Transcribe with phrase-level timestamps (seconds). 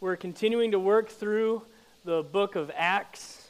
[0.00, 1.62] We're continuing to work through
[2.04, 3.46] the book of Acts,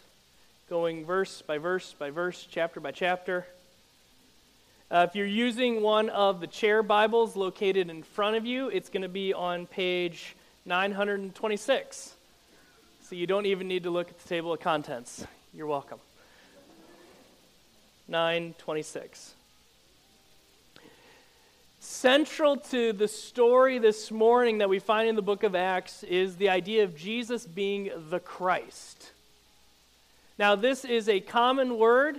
[0.68, 3.46] going verse by verse by verse, chapter by chapter.
[4.90, 8.90] Uh, if you're using one of the chair Bibles located in front of you, it's
[8.90, 10.36] going to be on page
[10.66, 12.12] 926.
[13.08, 15.24] So you don't even need to look at the table of contents.
[15.54, 15.98] You're welcome.
[18.06, 19.32] 926.
[22.00, 26.36] Central to the story this morning that we find in the book of Acts is
[26.36, 29.12] the idea of Jesus being the Christ.
[30.38, 32.18] Now, this is a common word,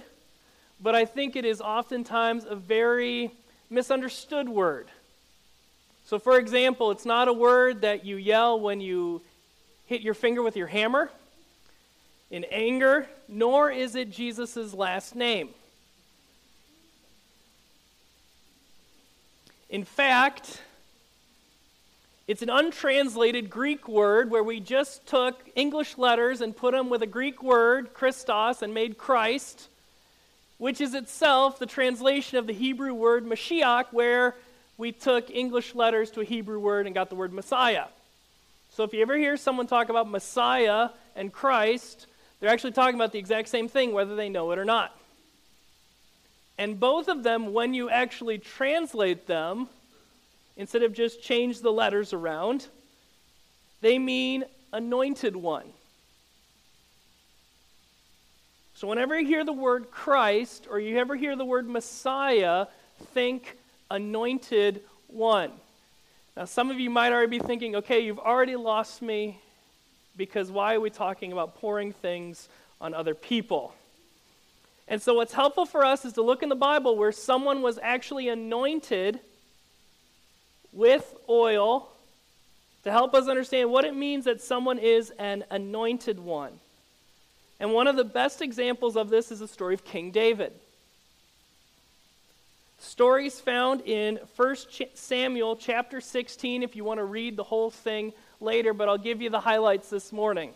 [0.80, 3.31] but I think it is oftentimes a very
[3.71, 4.88] misunderstood word.
[6.05, 9.23] So, for example, it's not a word that you yell when you
[9.88, 11.09] hit your finger with your hammer
[12.29, 15.49] in anger, nor is it Jesus' last name.
[19.71, 20.61] In fact,
[22.27, 27.01] it's an untranslated Greek word where we just took English letters and put them with
[27.01, 29.70] a Greek word, Christos, and made Christ,
[30.57, 34.35] which is itself the translation of the Hebrew word Mashiach, where
[34.77, 37.85] we took English letters to a Hebrew word and got the word Messiah.
[38.71, 42.07] So if you ever hear someone talk about Messiah and Christ,
[42.41, 44.93] they're actually talking about the exact same thing, whether they know it or not.
[46.57, 49.68] And both of them, when you actually translate them,
[50.58, 52.68] instead of just change the letters around,
[53.82, 55.66] they mean anointed one.
[58.76, 62.68] So whenever you hear the word Christ or you ever hear the word Messiah,
[63.13, 63.58] think
[63.90, 65.52] anointed one.
[66.36, 69.40] Now, some of you might already be thinking, okay, you've already lost me
[70.18, 72.47] because why are we talking about pouring things
[72.80, 73.75] on other people?
[74.91, 77.79] And so, what's helpful for us is to look in the Bible where someone was
[77.81, 79.22] actually anointed
[80.73, 81.88] with oil
[82.84, 86.51] to help us understand what it means that someone is an anointed one.
[87.57, 90.51] And one of the best examples of this is the story of King David.
[92.78, 94.56] Stories found in 1
[94.94, 99.22] Samuel chapter 16 if you want to read the whole thing later, but I'll give
[99.22, 100.51] you the highlights this morning.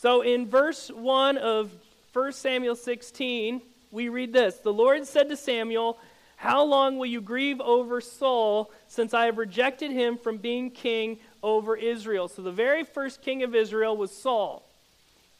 [0.00, 1.70] So in verse 1 of
[2.16, 3.60] 1 Samuel 16,
[3.90, 5.98] we read this The Lord said to Samuel,
[6.36, 11.18] How long will you grieve over Saul, since I have rejected him from being king
[11.42, 12.28] over Israel?
[12.28, 14.66] So the very first king of Israel was Saul,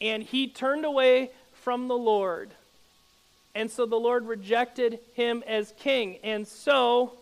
[0.03, 2.50] and he turned away from the Lord.
[3.54, 6.19] And so the Lord rejected him as king.
[6.22, 7.14] And so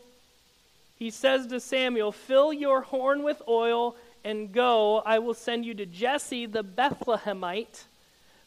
[0.98, 3.94] he says to Samuel, Fill your horn with oil
[4.24, 4.98] and go.
[5.06, 7.84] I will send you to Jesse the Bethlehemite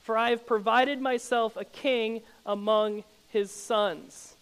[0.08, 4.36] for I have provided myself a king among his sons.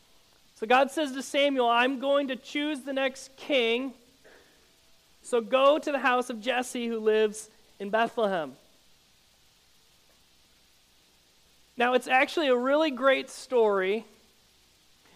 [0.53, 3.91] So God says to Samuel, I'm going to choose the next king.
[5.23, 7.49] So go to the house of Jesse who lives
[7.79, 8.51] in Bethlehem.
[11.77, 14.05] Now, it's actually a really great story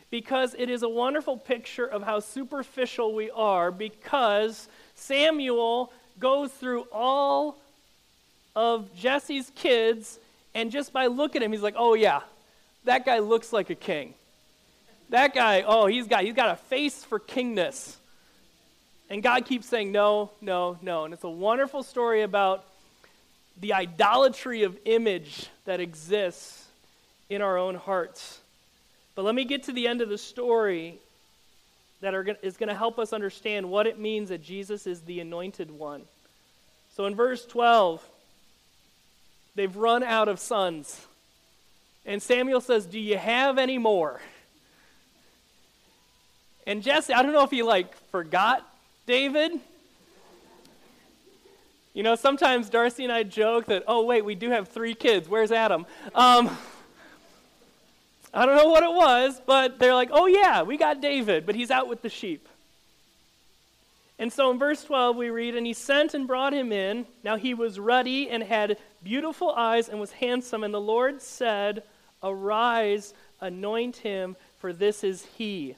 [0.10, 6.88] because it is a wonderful picture of how superficial we are because Samuel goes through
[6.92, 7.60] all
[8.56, 10.18] of Jesse's kids
[10.60, 12.20] and just by looking at him, he's like, oh, yeah,
[12.84, 14.14] that guy looks like a king.
[15.08, 17.96] That guy, oh, he's got, he's got a face for kingness.
[19.10, 21.06] And God keeps saying, no, no, no.
[21.06, 22.66] And it's a wonderful story about
[23.62, 26.66] the idolatry of image that exists
[27.30, 28.40] in our own hearts.
[29.16, 31.00] But let me get to the end of the story
[32.02, 35.22] that are, is going to help us understand what it means that Jesus is the
[35.22, 36.02] anointed one.
[36.98, 38.04] So in verse 12,
[39.60, 41.06] They've run out of sons.
[42.06, 44.22] And Samuel says, Do you have any more?
[46.66, 48.66] And Jesse, I don't know if he like forgot
[49.06, 49.52] David.
[51.94, 55.28] You know, sometimes Darcy and I joke that, oh, wait, we do have three kids.
[55.28, 55.86] Where's Adam?
[56.16, 56.58] Um,
[58.34, 61.54] I don't know what it was, but they're like, oh, yeah, we got David, but
[61.54, 62.48] he's out with the sheep.
[64.20, 67.06] And so in verse 12, we read, And he sent and brought him in.
[67.24, 70.66] Now he was ruddy and had beautiful eyes and was handsome.
[70.66, 71.84] And the Lord said,
[72.22, 75.78] Arise, anoint him, for this is he.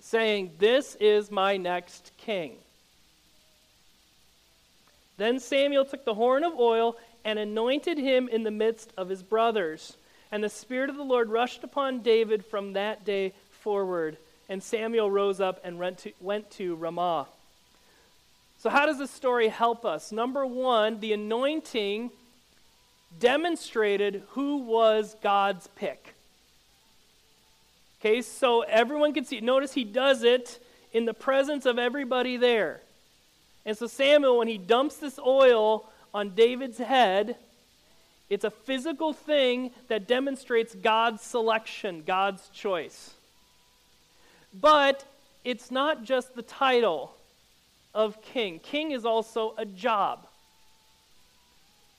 [0.00, 2.56] Saying, This is my next king.
[5.16, 9.22] Then Samuel took the horn of oil and anointed him in the midst of his
[9.22, 9.96] brothers.
[10.32, 14.16] And the Spirit of the Lord rushed upon David from that day forward.
[14.48, 17.26] And Samuel rose up and went to, went to Ramah.
[18.58, 20.12] So, how does this story help us?
[20.12, 22.10] Number one, the anointing
[23.18, 26.14] demonstrated who was God's pick.
[28.00, 29.40] Okay, so everyone can see.
[29.40, 30.62] Notice he does it
[30.92, 32.80] in the presence of everybody there.
[33.64, 37.36] And so Samuel, when he dumps this oil on David's head,
[38.28, 43.14] it's a physical thing that demonstrates God's selection, God's choice.
[44.60, 45.04] But
[45.44, 47.14] it's not just the title
[47.94, 50.26] of king, king is also a job.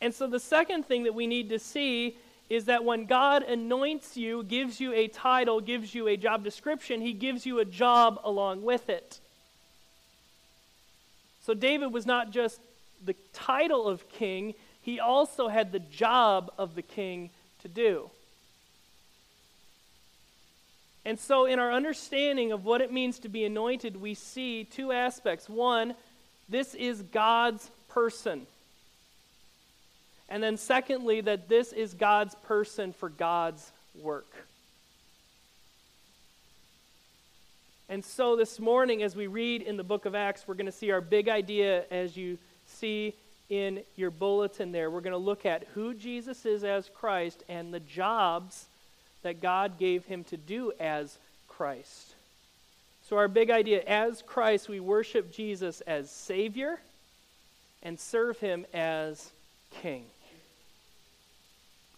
[0.01, 2.17] And so the second thing that we need to see
[2.49, 7.01] is that when God anoints you, gives you a title, gives you a job description,
[7.01, 9.19] he gives you a job along with it.
[11.41, 12.59] So David was not just
[13.03, 17.31] the title of king, he also had the job of the king
[17.61, 18.09] to do.
[21.05, 24.91] And so, in our understanding of what it means to be anointed, we see two
[24.91, 25.47] aspects.
[25.47, 25.93] One,
[26.49, 28.47] this is God's person.
[30.27, 33.71] And then, secondly, that this is God's person for God's
[34.01, 34.27] work.
[37.87, 40.71] And so, this morning, as we read in the book of Acts, we're going to
[40.71, 43.13] see our big idea as you see
[43.47, 44.89] in your bulletin there.
[44.89, 48.65] We're going to look at who Jesus is as Christ and the jobs
[49.25, 51.17] that God gave him to do as
[51.47, 52.13] Christ.
[53.09, 56.79] So, our big idea as Christ, we worship Jesus as Savior
[57.81, 59.31] and serve him as
[59.81, 60.05] King.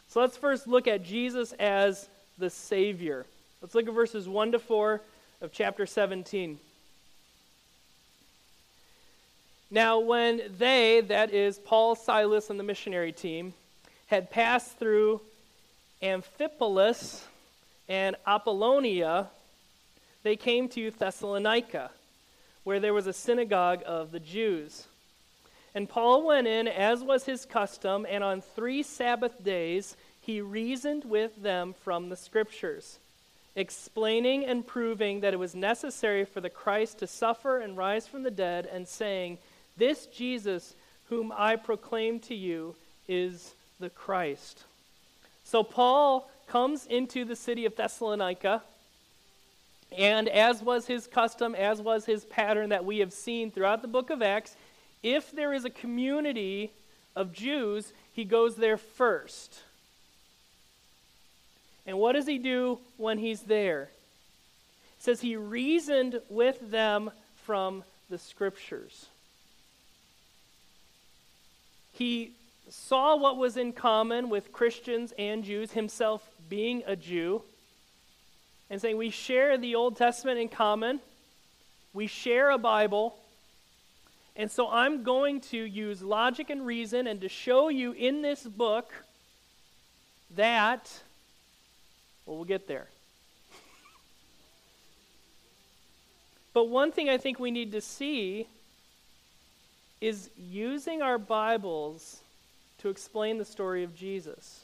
[0.08, 2.08] So, let's first look at Jesus as
[2.38, 3.26] the Savior.
[3.62, 5.02] Let's look at verses 1 to 4
[5.42, 6.58] of chapter 17.
[9.70, 13.54] Now, when they, that is Paul, Silas, and the missionary team,
[14.06, 15.20] had passed through
[16.02, 17.24] Amphipolis
[17.90, 19.28] and Apollonia,
[20.24, 21.92] they came to Thessalonica,
[22.64, 24.88] where there was a synagogue of the Jews.
[25.74, 31.06] And Paul went in, as was his custom, and on three Sabbath days he reasoned
[31.06, 33.00] with them from the Scriptures,
[33.56, 38.24] explaining and proving that it was necessary for the Christ to suffer and rise from
[38.24, 39.38] the dead, and saying,
[39.78, 40.76] This Jesus,
[41.10, 42.76] whom I proclaim to you,
[43.08, 44.64] is the Christ.
[45.48, 48.64] So Paul comes into the city of Thessalonica,
[49.98, 53.88] and as was his custom, as was his pattern that we have seen throughout the
[53.88, 54.58] book of Acts,
[55.04, 56.74] if there is a community
[57.16, 59.62] of Jews, he goes there first.
[61.86, 63.84] And what does he do when he's there?
[64.98, 67.10] It says he reasoned with them
[67.46, 69.06] from the scriptures.
[71.94, 72.32] He
[72.70, 77.44] saw what was in common with Christians and Jews, himself being a Jew,
[78.70, 81.00] and saying, We share the Old Testament in common,
[81.94, 83.18] we share a Bible.
[84.36, 88.44] And so I'm going to use logic and reason and to show you in this
[88.44, 88.94] book
[90.36, 90.88] that,
[92.24, 92.86] well, we'll get there.
[96.54, 98.48] but one thing I think we need to see
[100.02, 102.20] is using our Bibles
[102.90, 104.64] explain the story of Jesus.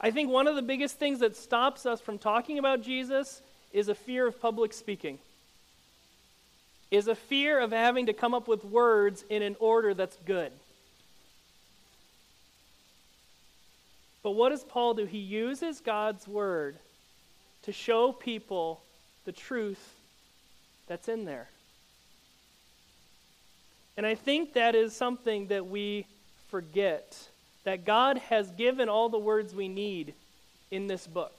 [0.00, 3.88] I think one of the biggest things that stops us from talking about Jesus is
[3.88, 5.18] a fear of public speaking.
[6.90, 10.50] Is a fear of having to come up with words in an order that's good.
[14.22, 15.04] But what does Paul do?
[15.04, 16.76] He uses God's word
[17.62, 18.82] to show people
[19.24, 19.94] the truth
[20.88, 21.48] that's in there.
[23.96, 26.06] And I think that is something that we
[26.50, 27.16] forget
[27.64, 30.14] that God has given all the words we need
[30.70, 31.38] in this book.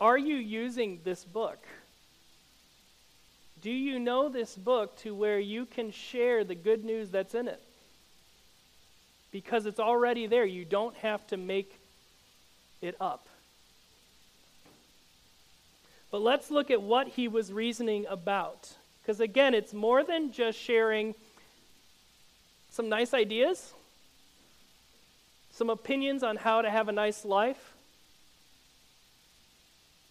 [0.00, 1.58] Are you using this book?
[3.62, 7.48] Do you know this book to where you can share the good news that's in
[7.48, 7.60] it?
[9.32, 10.44] Because it's already there.
[10.44, 11.78] You don't have to make
[12.82, 13.26] it up.
[16.10, 18.70] But let's look at what he was reasoning about.
[19.06, 21.14] Because again, it's more than just sharing
[22.72, 23.72] some nice ideas,
[25.52, 27.74] some opinions on how to have a nice life.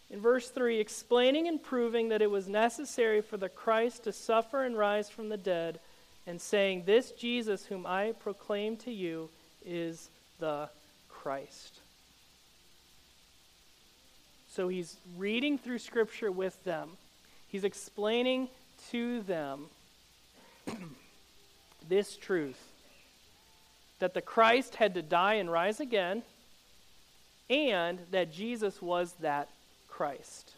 [0.10, 4.64] In verse 3, explaining and proving that it was necessary for the Christ to suffer
[4.64, 5.82] and rise from the dead,
[6.26, 9.30] and saying, This Jesus whom I proclaim to you
[9.66, 10.08] is
[10.40, 10.70] the
[11.10, 11.80] Christ.
[14.54, 16.92] So he's reading through Scripture with them.
[17.50, 18.48] He's explaining
[18.92, 19.66] to them
[21.90, 22.60] this truth
[24.00, 26.24] that the Christ had to die and rise again,
[27.50, 29.50] and that Jesus was that
[29.88, 30.52] Christ.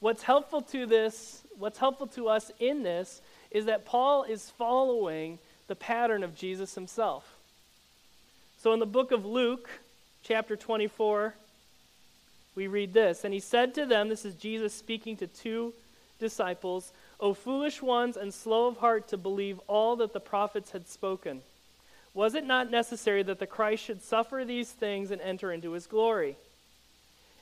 [0.00, 5.38] What's helpful to this, what's helpful to us in this, is that Paul is following
[5.68, 7.24] the pattern of Jesus himself.
[8.58, 9.68] So in the book of Luke,
[10.22, 11.34] chapter 24,
[12.56, 15.72] we read this And he said to them, This is Jesus speaking to two
[16.18, 20.88] disciples, O foolish ones and slow of heart to believe all that the prophets had
[20.88, 21.42] spoken.
[22.14, 25.86] Was it not necessary that the Christ should suffer these things and enter into his
[25.86, 26.36] glory?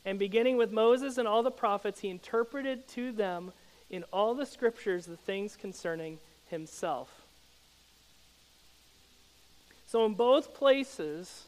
[0.04, 3.52] And beginning with Moses and all the prophets, he interpreted to them
[3.88, 6.18] in all the scriptures the things concerning
[6.50, 7.09] himself.
[9.87, 11.44] So, in both places,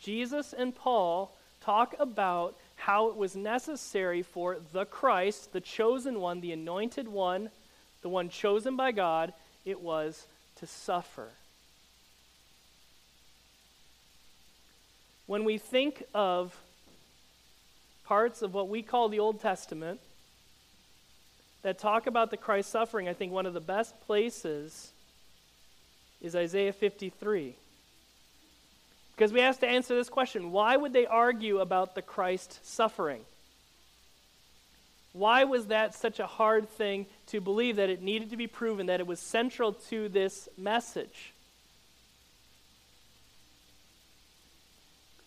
[0.00, 6.40] Jesus and Paul talk about how it was necessary for the Christ, the chosen one,
[6.40, 7.50] the anointed one,
[8.02, 9.32] the one chosen by God,
[9.64, 10.26] it was
[10.56, 11.28] to suffer.
[15.26, 16.56] When we think of
[18.04, 20.00] parts of what we call the Old Testament
[21.62, 24.90] that talk about the Christ suffering, I think one of the best places
[26.20, 27.54] is Isaiah 53.
[29.14, 33.22] Because we have to answer this question why would they argue about the Christ suffering?
[35.12, 38.86] Why was that such a hard thing to believe that it needed to be proven,
[38.86, 41.32] that it was central to this message?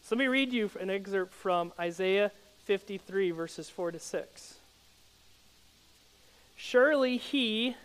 [0.04, 2.32] So let me read you an excerpt from Isaiah
[2.66, 4.56] 53, verses 4 to 6.
[6.56, 7.76] Surely he,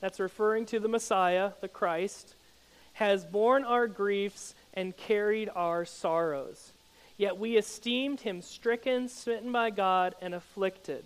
[0.00, 2.34] that's referring to the Messiah, the Christ,
[2.94, 6.70] has borne our griefs and carried our sorrows.
[7.16, 11.04] Yet we esteemed him stricken, smitten by God, and afflicted.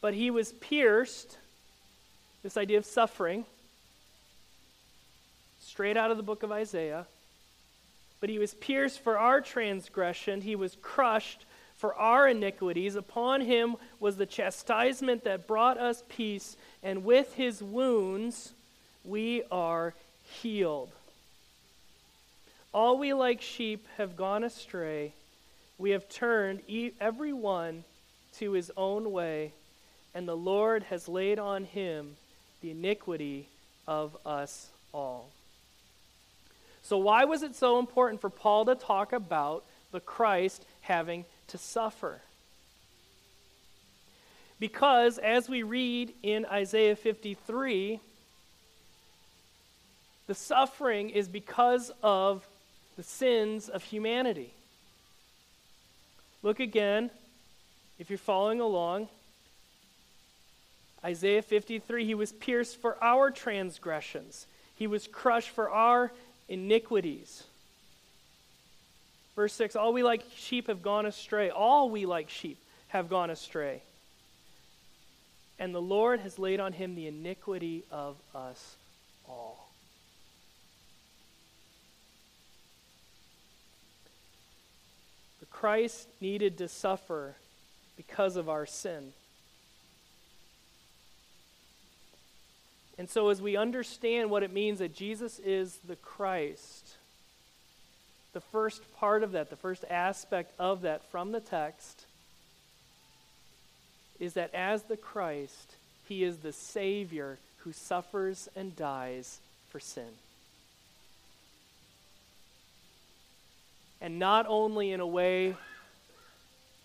[0.00, 1.38] But he was pierced,
[2.42, 3.44] this idea of suffering,
[5.60, 7.06] straight out of the book of Isaiah.
[8.18, 11.46] But he was pierced for our transgression, he was crushed
[11.76, 12.96] for our iniquities.
[12.96, 18.52] Upon him was the chastisement that brought us peace, and with his wounds
[19.04, 20.90] we are healed.
[22.74, 25.14] All we like sheep have gone astray.
[25.78, 26.60] We have turned
[27.00, 27.84] every one
[28.38, 29.52] to his own way,
[30.12, 32.16] and the Lord has laid on him
[32.62, 33.46] the iniquity
[33.86, 35.30] of us all.
[36.82, 41.58] So, why was it so important for Paul to talk about the Christ having to
[41.58, 42.22] suffer?
[44.58, 48.00] Because, as we read in Isaiah 53,
[50.26, 52.44] the suffering is because of
[52.96, 54.54] the sins of humanity.
[56.42, 57.10] Look again,
[57.98, 59.08] if you're following along.
[61.04, 66.12] Isaiah 53 He was pierced for our transgressions, He was crushed for our
[66.48, 67.44] iniquities.
[69.36, 71.50] Verse 6 All we like sheep have gone astray.
[71.50, 72.58] All we like sheep
[72.88, 73.82] have gone astray.
[75.58, 78.76] And the Lord has laid on him the iniquity of us
[79.28, 79.63] all.
[85.64, 87.36] Christ needed to suffer
[87.96, 89.14] because of our sin.
[92.98, 96.96] And so, as we understand what it means that Jesus is the Christ,
[98.34, 102.04] the first part of that, the first aspect of that from the text,
[104.20, 109.40] is that as the Christ, he is the Savior who suffers and dies
[109.70, 110.12] for sin.
[114.04, 115.56] And not only in a way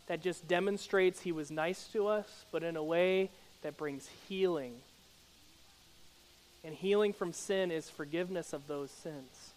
[0.07, 3.29] that just demonstrates he was nice to us, but in a way
[3.61, 4.71] that brings healing.
[6.63, 9.51] And healing from sin is forgiveness of those sins.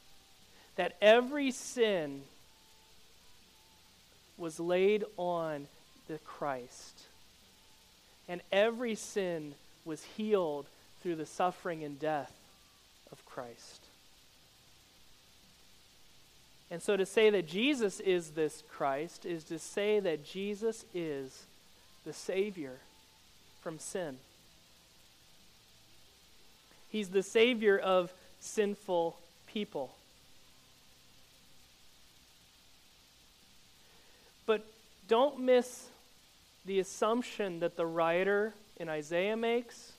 [0.74, 2.22] That every sin
[4.36, 5.68] was laid on
[6.08, 7.02] the Christ.
[8.28, 9.54] And every sin
[9.84, 10.66] was healed
[11.00, 12.32] through the suffering and death
[13.12, 13.84] of Christ.
[16.72, 21.44] And so to say that Jesus is this Christ is to say that Jesus is
[22.06, 22.78] the Savior
[23.60, 24.16] from sin.
[26.88, 28.10] He's the Savior of
[28.40, 29.94] sinful people.
[34.46, 34.64] But
[35.08, 35.88] don't miss
[36.64, 39.92] the assumption that the writer in Isaiah makes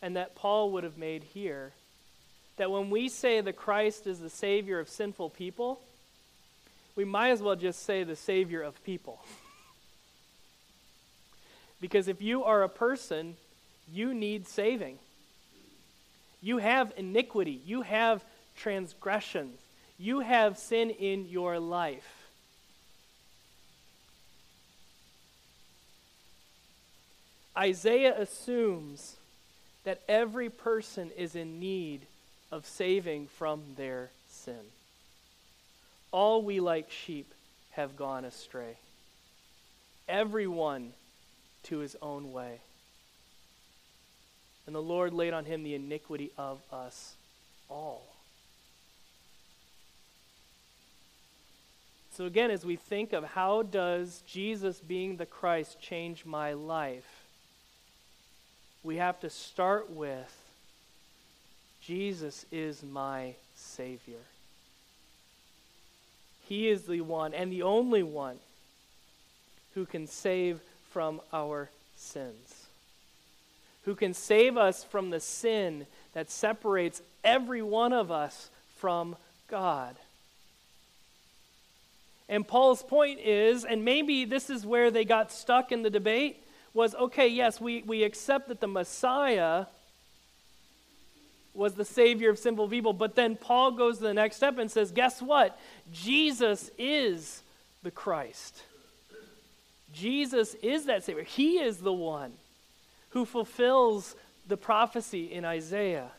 [0.00, 1.72] and that Paul would have made here
[2.56, 5.78] that when we say the Christ is the Savior of sinful people,
[7.00, 9.24] we might as well just say the Savior of people.
[11.80, 13.36] because if you are a person,
[13.90, 14.98] you need saving.
[16.42, 18.22] You have iniquity, you have
[18.54, 19.58] transgressions,
[19.98, 22.28] you have sin in your life.
[27.56, 29.16] Isaiah assumes
[29.84, 32.02] that every person is in need
[32.52, 34.60] of saving from their sin.
[36.12, 37.32] All we like sheep
[37.72, 38.76] have gone astray.
[40.08, 40.92] Everyone
[41.64, 42.60] to his own way.
[44.66, 47.14] And the Lord laid on him the iniquity of us
[47.68, 48.02] all.
[52.12, 57.24] So again, as we think of how does Jesus being the Christ change my life,
[58.82, 60.36] we have to start with
[61.80, 64.18] Jesus is my Savior.
[66.50, 68.36] He is the one and the only one
[69.74, 70.58] who can save
[70.90, 72.66] from our sins,
[73.84, 79.14] who can save us from the sin that separates every one of us from
[79.46, 79.94] God.
[82.28, 86.42] And Paul's point is, and maybe this is where they got stuck in the debate,
[86.74, 89.66] was okay, yes, we, we accept that the Messiah
[91.54, 94.70] was the Savior of sinful people, but then Paul goes to the next step and
[94.70, 95.58] says, guess what?
[95.92, 97.42] Jesus is
[97.82, 98.62] the Christ.
[99.92, 101.24] Jesus is that Savior.
[101.24, 102.32] He is the one
[103.10, 104.14] who fulfills
[104.46, 106.10] the prophecy in Isaiah.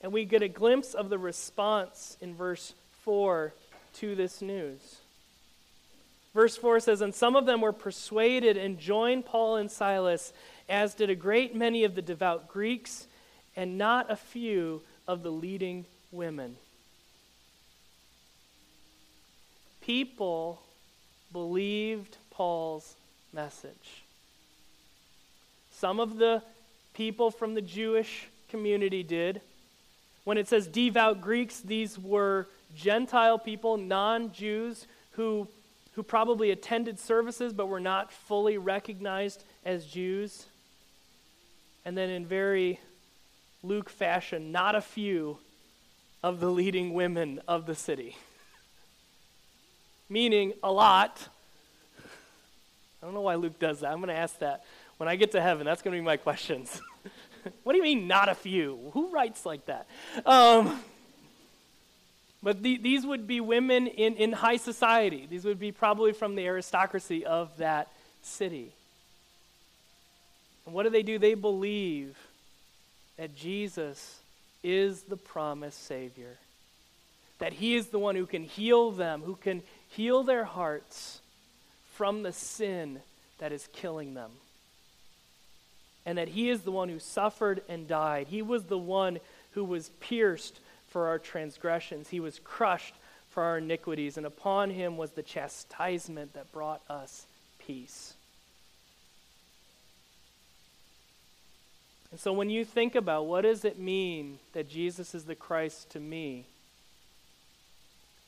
[0.00, 3.52] And we get a glimpse of the response in verse 4
[3.94, 4.80] to this news.
[6.38, 10.32] Verse 4 says, And some of them were persuaded and joined Paul and Silas,
[10.68, 13.08] as did a great many of the devout Greeks,
[13.56, 16.54] and not a few of the leading women.
[19.80, 20.62] People
[21.32, 22.94] believed Paul's
[23.32, 24.04] message.
[25.72, 26.40] Some of the
[26.94, 29.40] people from the Jewish community did.
[30.22, 35.48] When it says devout Greeks, these were Gentile people, non Jews, who,
[35.98, 40.46] who probably attended services but were not fully recognized as Jews.
[41.84, 42.78] And then, in very
[43.64, 45.38] Luke fashion, not a few
[46.22, 48.16] of the leading women of the city.
[50.08, 51.26] Meaning a lot.
[53.02, 53.90] I don't know why Luke does that.
[53.90, 54.62] I'm going to ask that
[54.98, 55.66] when I get to heaven.
[55.66, 56.80] That's going to be my questions.
[57.64, 58.92] what do you mean, not a few?
[58.92, 59.88] Who writes like that?
[60.24, 60.78] Um,
[62.42, 65.26] but the, these would be women in, in high society.
[65.28, 67.88] These would be probably from the aristocracy of that
[68.22, 68.72] city.
[70.64, 71.18] And what do they do?
[71.18, 72.16] They believe
[73.16, 74.20] that Jesus
[74.62, 76.36] is the promised Savior,
[77.38, 81.20] that He is the one who can heal them, who can heal their hearts
[81.94, 83.00] from the sin
[83.38, 84.30] that is killing them
[86.08, 88.28] and that he is the one who suffered and died.
[88.28, 89.18] He was the one
[89.50, 92.94] who was pierced for our transgressions, he was crushed
[93.30, 97.26] for our iniquities, and upon him was the chastisement that brought us
[97.58, 98.14] peace.
[102.10, 105.90] And so when you think about what does it mean that Jesus is the Christ
[105.90, 106.46] to me?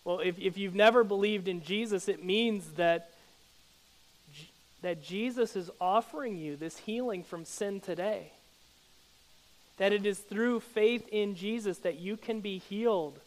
[0.04, 3.10] Well, if, if you've never believed in Jesus, it means that
[4.82, 8.32] that Jesus is offering you this healing from sin today.
[9.80, 13.18] That it is through faith in Jesus that you can be healed.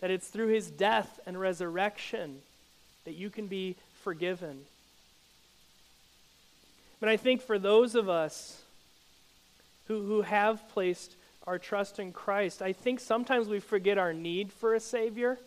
[0.00, 2.40] That it's through his death and resurrection
[3.04, 4.62] that you can be forgiven.
[6.98, 8.58] But I think for those of us
[9.86, 11.14] who, who have placed
[11.46, 15.38] our trust in Christ, I think sometimes we forget our need for a Savior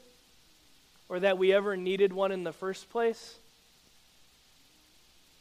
[1.09, 3.35] or that we ever needed one in the first place.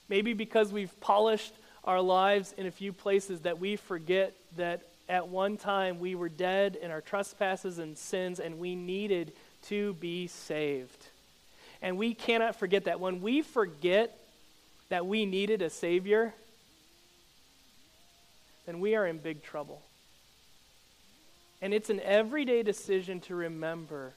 [0.08, 1.52] Maybe because we've polished
[1.88, 6.28] our lives in a few places that we forget that at one time we were
[6.28, 11.06] dead in our trespasses and sins and we needed to be saved.
[11.80, 13.00] And we cannot forget that.
[13.00, 14.14] When we forget
[14.90, 16.34] that we needed a Savior,
[18.66, 19.80] then we are in big trouble.
[21.62, 24.12] And it's an everyday decision to remember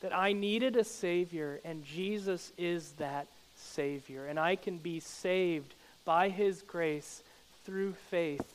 [0.00, 4.24] that I needed a Savior, and Jesus is that Savior.
[4.24, 5.74] And I can be saved
[6.04, 7.22] by His grace
[7.64, 8.54] through faith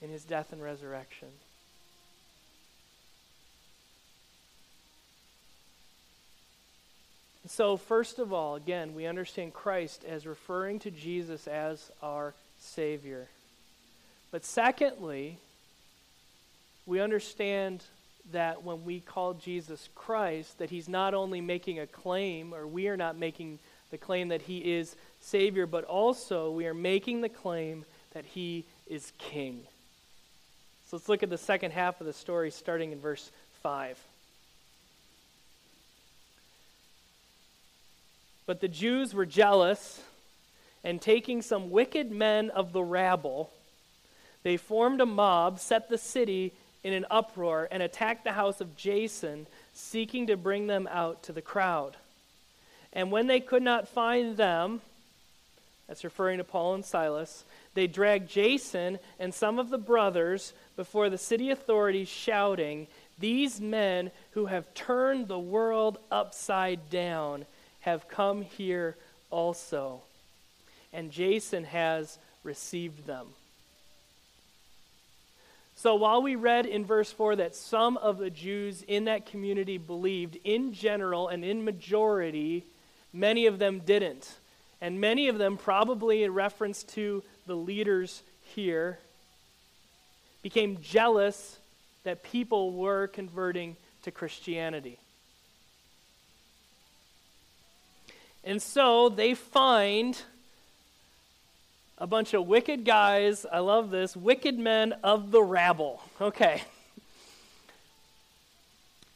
[0.00, 1.28] in His death and resurrection.
[7.48, 13.28] So, first of all, again, we understand Christ as referring to Jesus as our Savior.
[14.32, 15.38] But secondly,
[16.86, 17.84] we understand
[18.32, 22.88] that when we call Jesus Christ, that he's not only making a claim, or we
[22.88, 27.28] are not making the claim that he is Savior, but also we are making the
[27.28, 29.60] claim that he is King.
[30.86, 33.30] So let's look at the second half of the story starting in verse
[33.62, 33.98] 5.
[38.46, 40.00] But the Jews were jealous,
[40.84, 43.50] and taking some wicked men of the rabble,
[44.44, 46.52] they formed a mob, set the city
[46.84, 51.32] in an uproar and attacked the house of Jason, seeking to bring them out to
[51.32, 51.96] the crowd.
[52.92, 54.82] And when they could not find them,
[55.86, 57.44] that's referring to Paul and Silas,
[57.74, 62.86] they dragged Jason and some of the brothers before the city authorities, shouting,
[63.18, 67.46] These men who have turned the world upside down
[67.80, 68.96] have come here
[69.30, 70.00] also.
[70.92, 73.28] And Jason has received them.
[75.76, 79.76] So while we read in verse 4 that some of the Jews in that community
[79.76, 82.64] believed, in general and in majority,
[83.12, 84.36] many of them didn't.
[84.80, 88.98] And many of them, probably in reference to the leaders here,
[90.42, 91.58] became jealous
[92.04, 94.98] that people were converting to Christianity.
[98.44, 100.20] And so they find
[101.98, 103.44] a bunch of wicked guys.
[103.50, 104.16] I love this.
[104.16, 106.02] Wicked men of the rabble.
[106.20, 106.62] Okay.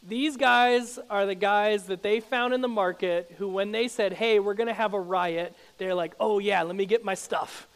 [0.03, 4.15] These guys are the guys that they found in the market who, when they said,
[4.15, 7.15] hey, we're going to have a riot, they're like, oh, yeah, let me get my
[7.15, 7.67] stuff.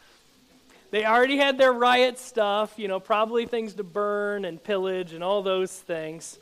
[0.91, 5.23] They already had their riot stuff, you know, probably things to burn and pillage and
[5.23, 6.39] all those things.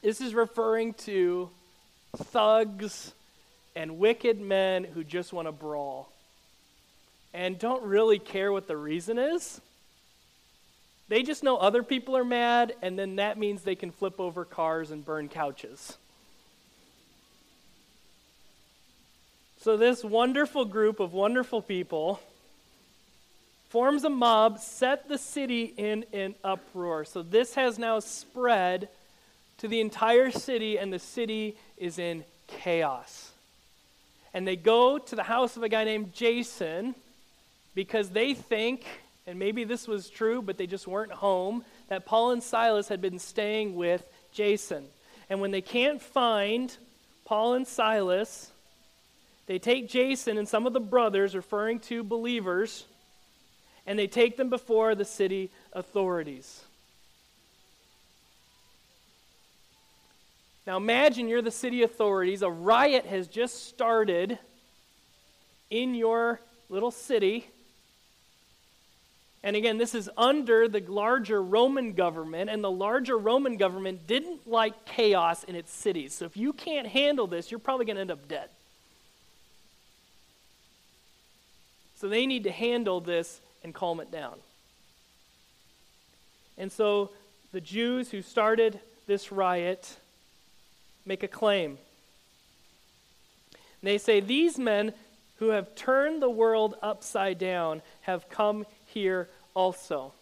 [0.00, 1.50] This is referring to
[2.16, 3.12] thugs
[3.74, 6.10] and wicked men who just want to brawl
[7.34, 9.60] and don't really care what the reason is.
[11.08, 14.44] They just know other people are mad, and then that means they can flip over
[14.44, 15.96] cars and burn couches.
[19.60, 22.20] So, this wonderful group of wonderful people
[23.70, 27.04] forms a mob, set the city in an uproar.
[27.04, 28.88] So, this has now spread
[29.58, 33.32] to the entire city, and the city is in chaos.
[34.32, 36.94] And they go to the house of a guy named Jason
[37.74, 38.84] because they think,
[39.28, 43.02] and maybe this was true, but they just weren't home, that Paul and Silas had
[43.02, 44.86] been staying with Jason.
[45.28, 46.74] And when they can't find
[47.26, 48.50] Paul and Silas,
[49.46, 52.86] they take Jason and some of the brothers, referring to believers,
[53.86, 56.62] and they take them before the city authorities.
[60.66, 62.40] Now imagine you're the city authorities.
[62.40, 64.38] A riot has just started
[65.68, 67.46] in your little city.
[69.42, 74.48] And again, this is under the larger Roman government, and the larger Roman government didn't
[74.48, 76.12] like chaos in its cities.
[76.14, 78.48] So if you can't handle this, you're probably going to end up dead.
[81.96, 84.38] So they need to handle this and calm it down.
[86.56, 87.10] And so
[87.52, 89.96] the Jews who started this riot
[91.06, 91.78] make a claim.
[93.82, 94.92] They say, These men
[95.38, 100.12] who have turned the world upside down have come here also.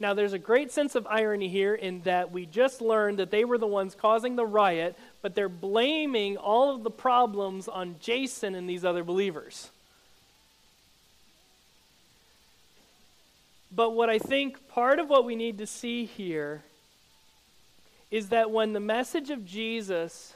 [0.00, 3.44] Now, there's a great sense of irony here in that we just learned that they
[3.44, 8.54] were the ones causing the riot, but they're blaming all of the problems on Jason
[8.54, 9.70] and these other believers.
[13.74, 16.62] But what I think part of what we need to see here
[18.10, 20.34] is that when the message of Jesus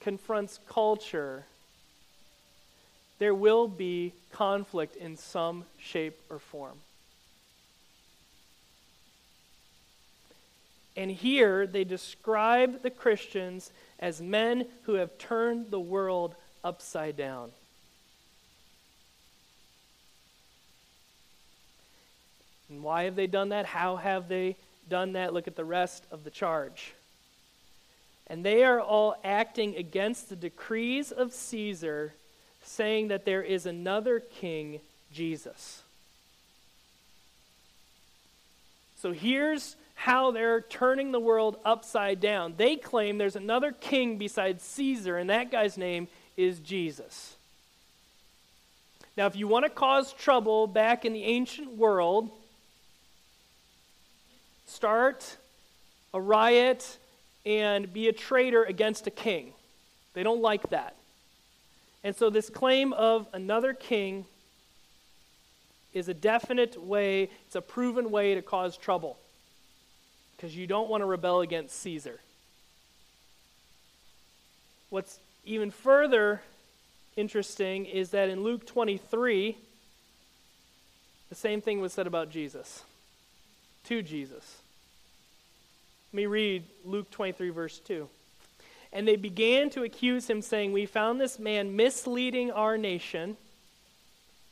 [0.00, 1.44] confronts culture,
[3.18, 6.78] there will be conflict in some shape or form.
[10.96, 17.50] And here they describe the Christians as men who have turned the world upside down.
[22.68, 23.66] And why have they done that?
[23.66, 24.56] How have they
[24.88, 25.32] done that?
[25.32, 26.94] Look at the rest of the charge.
[28.26, 32.14] And they are all acting against the decrees of Caesar
[32.66, 34.80] saying that there is another king,
[35.12, 35.82] Jesus.
[38.96, 42.54] So here's how they're turning the world upside down.
[42.56, 47.36] They claim there's another king besides Caesar, and that guy's name is Jesus.
[49.16, 52.30] Now, if you want to cause trouble back in the ancient world,
[54.66, 55.36] start
[56.12, 56.98] a riot
[57.46, 59.52] and be a traitor against a king.
[60.12, 60.94] They don't like that.
[62.06, 64.26] And so, this claim of another king
[65.92, 69.18] is a definite way, it's a proven way to cause trouble.
[70.36, 72.20] Because you don't want to rebel against Caesar.
[74.88, 76.42] What's even further
[77.16, 79.56] interesting is that in Luke 23,
[81.28, 82.84] the same thing was said about Jesus,
[83.86, 84.58] to Jesus.
[86.12, 88.08] Let me read Luke 23, verse 2.
[88.96, 93.36] And they began to accuse him, saying, We found this man misleading our nation.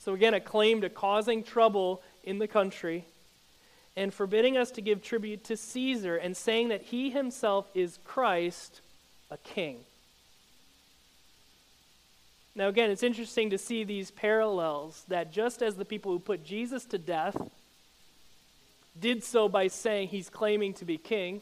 [0.00, 3.06] So, again, a claim to causing trouble in the country.
[3.96, 8.80] and forbidding us to give tribute to Caesar, and saying that he himself is Christ,
[9.30, 9.78] a king.
[12.54, 16.44] Now, again, it's interesting to see these parallels that just as the people who put
[16.44, 17.40] Jesus to death
[19.00, 21.40] did so by saying he's claiming to be king,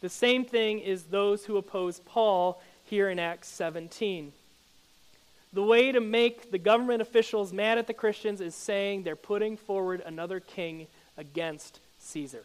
[0.00, 4.32] the same thing is those who oppose Paul here in Acts 17.
[5.52, 9.56] The way to make the government officials mad at the Christians is saying they're putting
[9.56, 10.86] forward another king
[11.16, 12.44] against Caesar.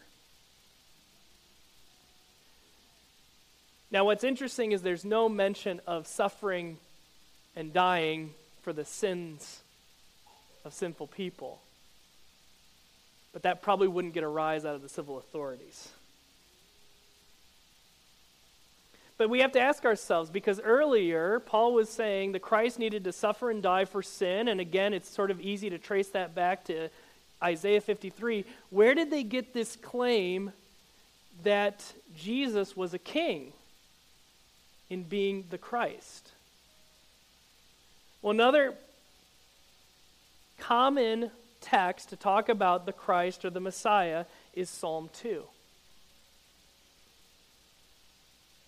[3.90, 6.78] Now, what's interesting is there's no mention of suffering
[7.54, 9.60] and dying for the sins
[10.64, 11.60] of sinful people.
[13.32, 15.88] But that probably wouldn't get a rise out of the civil authorities.
[19.18, 23.12] But we have to ask ourselves because earlier Paul was saying the Christ needed to
[23.12, 26.64] suffer and die for sin, and again, it's sort of easy to trace that back
[26.66, 26.90] to
[27.42, 28.44] Isaiah 53.
[28.70, 30.52] Where did they get this claim
[31.42, 33.52] that Jesus was a king
[34.90, 36.32] in being the Christ?
[38.20, 38.74] Well, another
[40.58, 44.24] common text to talk about the Christ or the Messiah
[44.54, 45.42] is Psalm 2.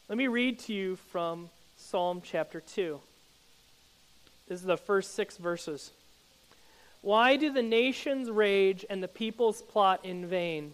[0.09, 2.99] Let me read to you from Psalm chapter 2.
[4.49, 5.91] This is the first six verses.
[7.03, 10.73] Why do the nations rage and the peoples plot in vain?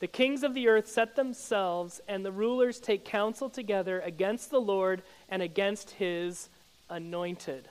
[0.00, 4.60] The kings of the earth set themselves, and the rulers take counsel together against the
[4.60, 6.50] Lord and against his
[6.90, 7.66] anointed,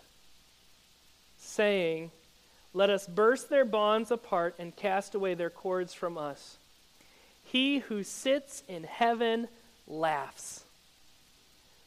[1.37, 2.09] saying,
[2.73, 6.57] Let us burst their bonds apart and cast away their cords from us.
[7.43, 9.49] He who sits in heaven
[9.87, 10.63] laughs.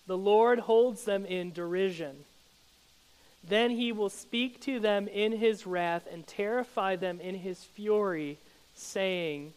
[0.06, 2.24] The Lord holds them in derision.
[3.46, 8.38] Then he will speak to them in his wrath and terrify them in his fury,
[8.74, 9.52] saying,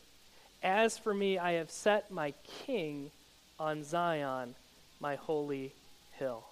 [0.62, 2.34] As for me, I have set my
[2.65, 3.12] king
[3.60, 4.56] on Zion,
[4.99, 5.73] my holy
[6.13, 6.43] hill.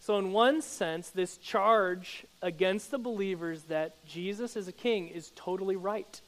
[0.00, 5.30] So, in one sense, this charge against the believers that Jesus is a king is
[5.36, 6.20] totally right.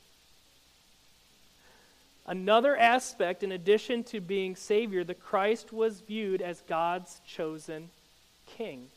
[2.26, 7.90] Another aspect, in addition to being Savior, the Christ was viewed as God's chosen
[8.46, 8.88] king.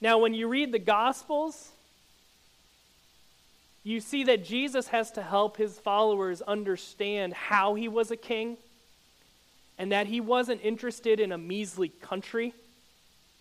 [0.00, 1.70] Now, when you read the Gospels,
[3.84, 8.56] you see that Jesus has to help his followers understand how he was a king
[9.78, 12.54] and that he wasn't interested in a measly country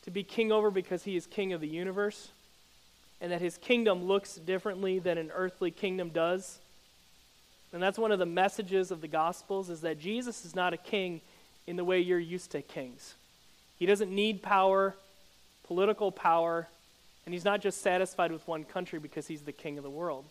[0.03, 2.31] to be king over because he is king of the universe,
[3.19, 6.59] and that his kingdom looks differently than an earthly kingdom does.
[7.73, 10.77] And that's one of the messages of the Gospels is that Jesus is not a
[10.77, 11.21] king
[11.67, 13.15] in the way you're used to kings.
[13.79, 14.95] He doesn't need power,
[15.63, 16.67] political power,
[17.25, 20.25] and he's not just satisfied with one country because he's the king of the world.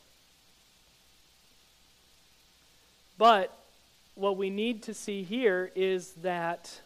[3.16, 3.56] But
[4.14, 6.80] what we need to see here is that,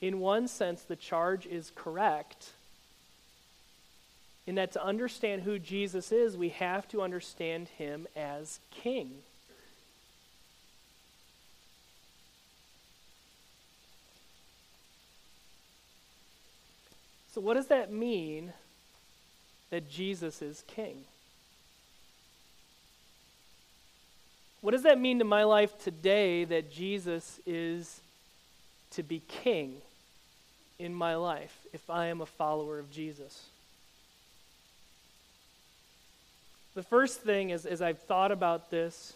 [0.00, 2.50] in one sense, the charge is correct.
[4.46, 9.10] In that to understand who Jesus is, we have to understand him as king.
[17.34, 18.52] So, what does that mean
[19.70, 20.98] that Jesus is king?
[24.60, 28.00] What does that mean to my life today that Jesus is
[28.92, 29.78] to be king
[30.78, 33.46] in my life if I am a follower of Jesus?
[36.76, 39.12] The first thing is, as I've thought about this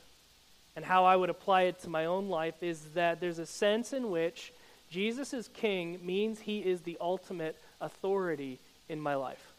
[0.74, 3.92] and how I would apply it to my own life is that there's a sense
[3.92, 4.52] in which
[4.90, 9.52] Jesus is king means he is the ultimate authority in my life.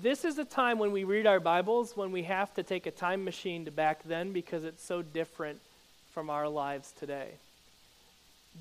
[0.00, 2.90] This is a time when we read our Bibles when we have to take a
[2.90, 5.58] time machine to back then because it's so different
[6.12, 7.30] from our lives today.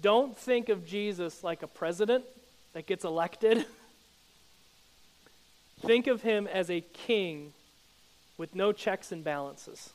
[0.02, 2.24] Don't think of Jesus like a president
[2.74, 3.66] that gets elected.
[5.82, 7.52] think of him as a king
[8.38, 9.90] with no checks and balances.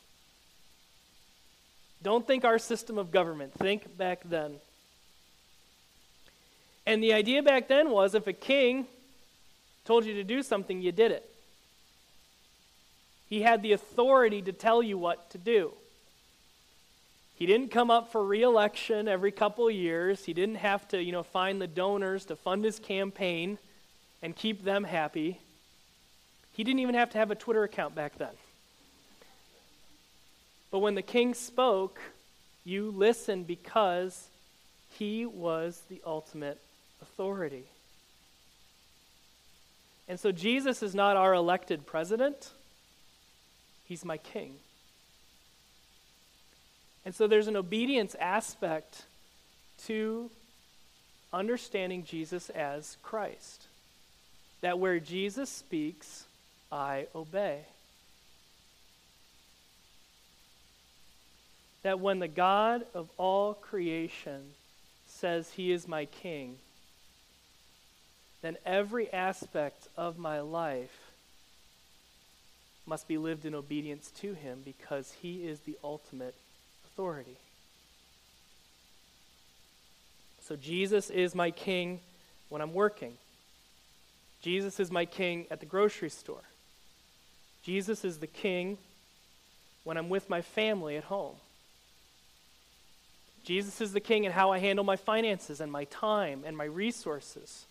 [2.02, 3.52] Don't think our system of government.
[3.54, 4.56] Think back then.
[6.86, 8.86] And the idea back then was if a king
[9.84, 11.28] told you to do something, you did it.
[13.28, 15.72] He had the authority to tell you what to do.
[17.36, 20.24] He didn't come up for reelection every couple years.
[20.24, 23.58] He didn't have to, you know, find the donors to fund his campaign
[24.20, 25.40] and keep them happy.
[26.52, 28.34] He didn't even have to have a Twitter account back then.
[30.70, 32.00] But when the king spoke,
[32.64, 34.28] you listened because
[34.98, 36.58] he was the ultimate
[37.02, 37.64] authority.
[40.08, 42.50] And so Jesus is not our elected president,
[43.84, 44.54] he's my king.
[47.04, 49.04] And so there's an obedience aspect
[49.86, 50.30] to
[51.32, 53.66] understanding Jesus as Christ.
[54.60, 56.26] That where Jesus speaks,
[56.70, 57.60] I obey.
[61.82, 64.42] That when the God of all creation
[65.06, 66.56] says he is my king,
[68.42, 71.10] then every aspect of my life
[72.86, 76.34] must be lived in obedience to him because he is the ultimate
[76.86, 77.36] authority.
[80.42, 82.00] So Jesus is my king
[82.48, 83.12] when I'm working.
[84.42, 86.42] Jesus is my king at the grocery store.
[87.62, 88.78] Jesus is the king
[89.84, 91.36] when I'm with my family at home.
[93.44, 96.64] Jesus is the king in how I handle my finances and my time and my
[96.64, 97.64] resources.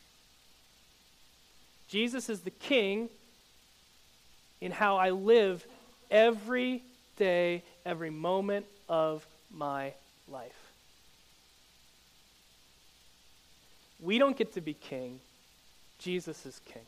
[1.87, 3.09] Jesus is the king
[4.61, 5.65] in how I live
[6.11, 6.83] every
[7.17, 9.93] day, every moment of my
[10.27, 10.51] life.
[13.99, 15.19] We don't get to be king,
[15.97, 16.83] Jesus is king.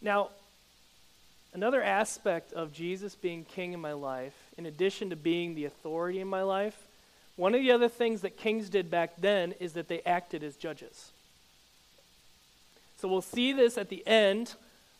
[0.00, 0.30] Now,
[1.52, 6.20] another aspect of Jesus being king in my life, in addition to being the authority
[6.20, 6.76] in my life,
[7.36, 10.56] one of the other things that kings did back then is that they acted as
[10.56, 11.12] judges.
[13.00, 14.54] So we'll see this at the end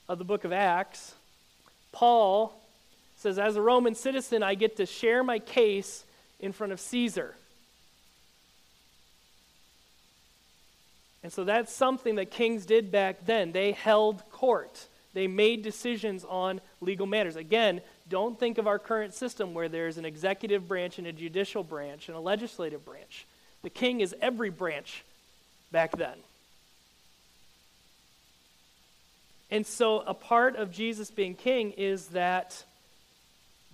[0.08, 1.14] of the book of Acts.
[1.90, 2.54] Paul
[3.16, 6.04] says, As a Roman citizen, I get to share my case
[6.38, 7.34] in front of Caesar.
[11.22, 13.52] And so that's something that kings did back then.
[13.52, 17.36] They held court, they made decisions on legal matters.
[17.36, 21.64] Again, don't think of our current system where there's an executive branch and a judicial
[21.64, 23.26] branch and a legislative branch.
[23.62, 25.04] The king is every branch
[25.72, 26.16] back then.
[29.50, 32.64] And so, a part of Jesus being king is that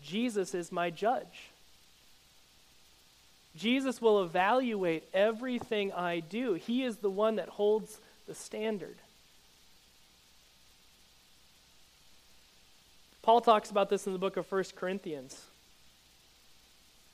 [0.05, 1.49] Jesus is my judge.
[3.57, 6.55] Jesus will evaluate everything I do.
[6.55, 8.97] He is the one that holds the standard.
[13.25, 15.47] Paul talks about this in the book of 1 Corinthians.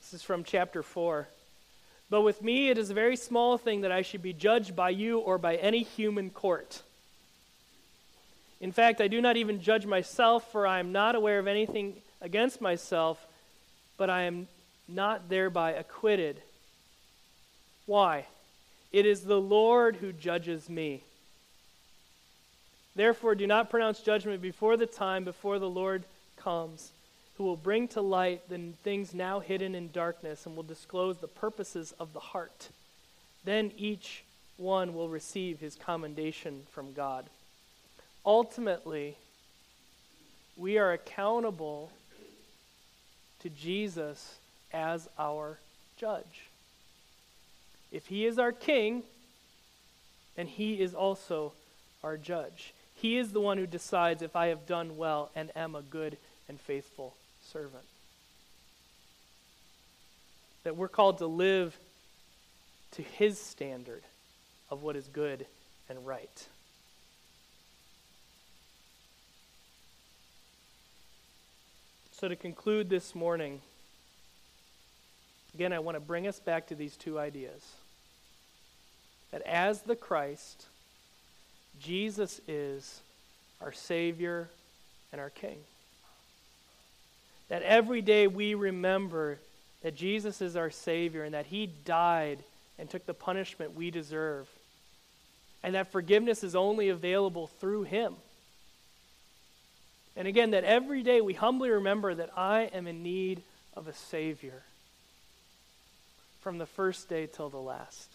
[0.01, 1.29] This is from chapter 4.
[2.11, 4.91] But with me, it is a very small thing that I should be judged by
[4.91, 6.83] you or by any human court.
[8.61, 11.95] In fact, I do not even judge myself, for I am not aware of anything
[12.21, 13.25] against myself,
[13.97, 14.49] but I am
[14.89, 16.43] not thereby acquitted.
[17.87, 18.27] Why?
[18.91, 21.05] It is the Lord who judges me.
[22.97, 26.05] Therefore, do not pronounce judgment before the time, before the Lord
[26.37, 26.91] comes,
[27.37, 31.29] who will bring to light the things now hidden in darkness and will disclose the
[31.29, 32.69] purposes of the heart.
[33.45, 34.25] Then each
[34.57, 37.27] one will receive his commendation from God.
[38.27, 39.17] Ultimately,
[40.57, 41.91] we are accountable
[43.41, 44.37] to Jesus
[44.73, 45.59] as our
[45.97, 46.49] judge.
[47.91, 49.03] If he is our king,
[50.37, 51.53] then he is also
[52.05, 52.75] our judge.
[53.01, 56.19] He is the one who decides if I have done well and am a good
[56.49, 57.15] and faithful
[57.51, 57.85] servant.
[60.65, 61.79] That we're called to live
[62.93, 64.03] to his standard
[64.69, 65.47] of what is good
[65.89, 66.47] and right.
[72.13, 73.63] So, to conclude this morning,
[75.55, 77.67] again, I want to bring us back to these two ideas.
[79.31, 80.67] That as the Christ,
[81.79, 83.01] Jesus is
[83.61, 84.49] our Savior
[85.13, 85.59] and our King.
[87.49, 89.39] That every day we remember
[89.83, 92.39] that Jesus is our Savior and that He died
[92.79, 94.49] and took the punishment we deserve.
[95.63, 98.15] And that forgiveness is only available through Him.
[100.17, 103.43] And again, that every day we humbly remember that I am in need
[103.75, 104.63] of a Savior
[106.41, 108.11] from the first day till the last.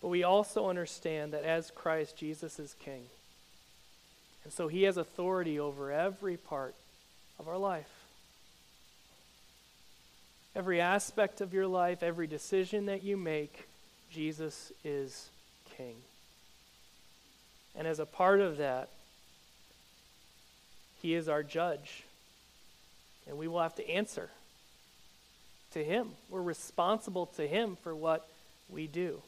[0.00, 3.02] But we also understand that as Christ, Jesus is King.
[4.44, 6.74] And so he has authority over every part
[7.38, 7.90] of our life.
[10.56, 13.68] Every aspect of your life, every decision that you make,
[14.10, 15.28] Jesus is
[15.76, 15.96] King.
[17.76, 18.88] And as a part of that,
[21.00, 22.04] he is our judge.
[23.28, 24.30] And we will have to answer
[25.72, 26.08] to him.
[26.28, 28.26] We're responsible to him for what
[28.68, 29.22] we do.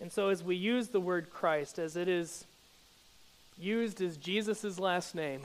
[0.00, 2.44] And so, as we use the word Christ, as it is
[3.58, 5.42] used as Jesus' last name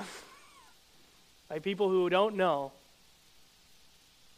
[1.49, 2.71] by people who don't know,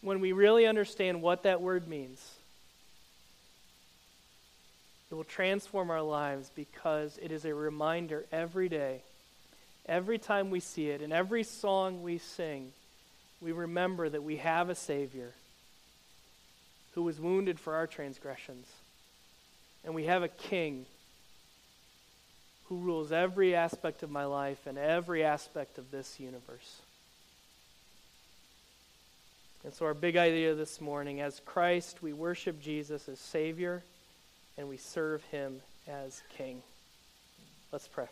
[0.02, 2.22] when we really understand what that word means,
[5.10, 9.02] it will transform our lives because it is a reminder every day,
[9.88, 12.72] every time we see it, in every song we sing,
[13.42, 15.32] we remember that we have a Savior
[16.94, 18.68] who was wounded for our transgressions.
[19.86, 20.86] And we have a King
[22.66, 26.82] who rules every aspect of my life and every aspect of this universe.
[29.64, 33.84] And so, our big idea this morning as Christ, we worship Jesus as Savior
[34.58, 36.62] and we serve him as king.
[37.72, 38.08] Let's pray.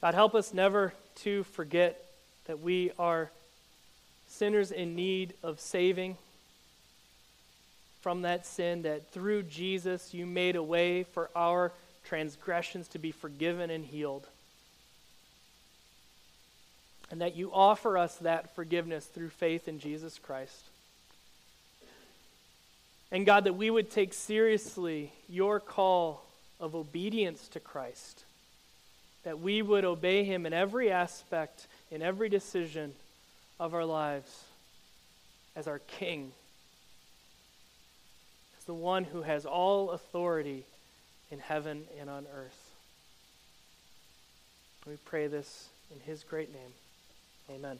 [0.00, 2.09] God, help us never to forget
[2.50, 3.30] that we are
[4.28, 6.16] sinners in need of saving
[8.02, 11.70] from that sin, that through Jesus you made a way for our
[12.04, 14.26] transgressions to be forgiven and healed
[17.10, 20.64] and that you offer us that forgiveness through faith in Jesus Christ.
[23.10, 26.24] And God, that we would take seriously your call
[26.60, 28.22] of obedience to Christ,
[29.24, 32.92] that we would obey him in every aspect, in every decision
[33.58, 34.44] of our lives
[35.56, 36.32] as our King,
[38.58, 40.64] as the one who has all authority
[41.30, 42.70] in heaven and on earth.
[44.86, 46.72] We pray this in his great name.
[47.50, 47.78] Amen.